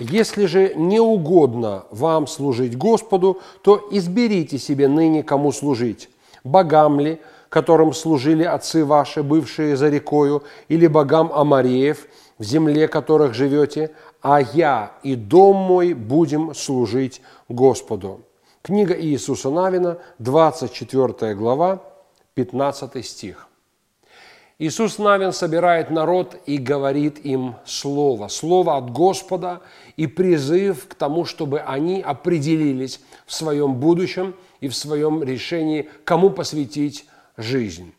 [0.00, 6.08] Если же не угодно вам служить Господу, то изберите себе ныне, кому служить.
[6.42, 7.20] Богам ли,
[7.50, 12.06] которым служили отцы ваши, бывшие за рекою, или богам Амареев,
[12.38, 13.90] в земле которых живете,
[14.22, 17.20] а я и дом мой будем служить
[17.50, 18.22] Господу.
[18.62, 21.82] Книга Иисуса Навина, 24 глава,
[22.34, 23.49] 15 стих.
[24.60, 29.62] Иисус Навин собирает народ и говорит им слово, слово от Господа
[29.96, 36.28] и призыв к тому, чтобы они определились в своем будущем и в своем решении, кому
[36.28, 37.06] посвятить
[37.38, 37.94] жизнь.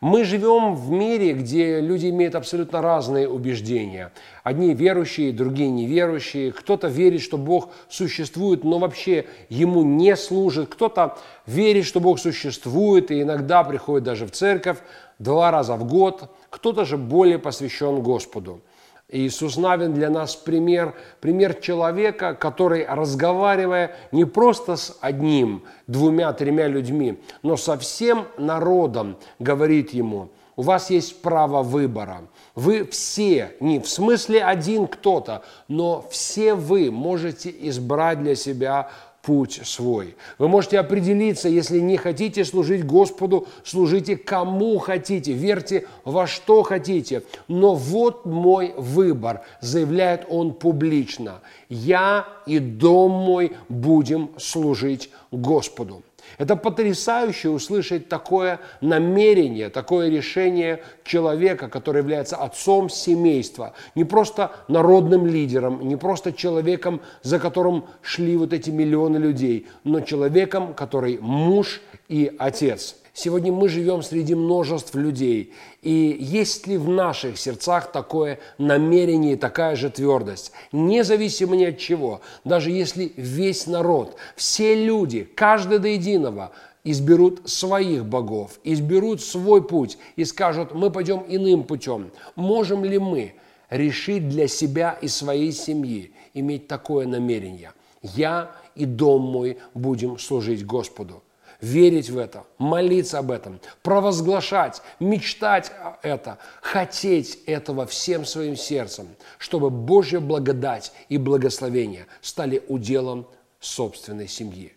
[0.00, 4.12] Мы живем в мире, где люди имеют абсолютно разные убеждения.
[4.42, 6.52] Одни верующие, другие неверующие.
[6.52, 10.68] Кто-то верит, что Бог существует, но вообще ему не служит.
[10.68, 14.78] Кто-то верит, что Бог существует и иногда приходит даже в церковь
[15.18, 16.30] два раза в год.
[16.50, 18.60] Кто-то же более посвящен Господу.
[19.08, 26.66] Иисус Навин для нас пример, пример человека, который, разговаривая не просто с одним, двумя, тремя
[26.66, 32.22] людьми, но со всем народом, говорит ему, у вас есть право выбора.
[32.56, 38.90] Вы все, не в смысле один кто-то, но все вы можете избрать для себя
[39.26, 40.14] путь свой.
[40.38, 47.24] Вы можете определиться, если не хотите служить Господу, служите кому хотите, верьте во что хотите.
[47.48, 51.40] Но вот мой выбор, заявляет он публично.
[51.68, 56.04] Я и дом мой будем служить Господу.
[56.38, 65.26] Это потрясающе услышать такое намерение, такое решение человека, который является отцом семейства, не просто народным
[65.26, 71.80] лидером, не просто человеком, за которым шли вот эти миллионы людей, но человеком, который муж
[72.08, 72.96] и отец.
[73.18, 75.54] Сегодня мы живем среди множеств людей.
[75.80, 80.52] И есть ли в наших сердцах такое намерение и такая же твердость?
[80.70, 86.52] Независимо ни от чего, даже если весь народ, все люди, каждый до единого
[86.84, 92.10] изберут своих богов, изберут свой путь и скажут, мы пойдем иным путем.
[92.34, 93.32] Можем ли мы
[93.70, 97.72] решить для себя и своей семьи иметь такое намерение?
[98.02, 101.22] Я и дом мой будем служить Господу
[101.60, 105.72] верить в это, молиться об этом, провозглашать, мечтать
[106.02, 109.08] это, хотеть этого всем своим сердцем,
[109.38, 113.26] чтобы Божья благодать и благословение стали уделом
[113.60, 114.74] собственной семьи.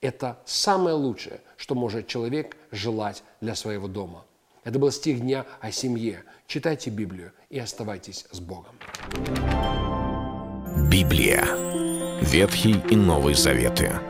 [0.00, 4.24] Это самое лучшее, что может человек желать для своего дома.
[4.64, 6.24] Это был стих дня о семье.
[6.46, 8.74] Читайте Библию и оставайтесь с Богом.
[10.90, 11.44] Библия.
[12.20, 14.09] Ветхий и Новый Заветы.